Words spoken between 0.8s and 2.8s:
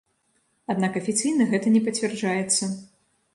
афіцыйна гэта не пацвярджаецца.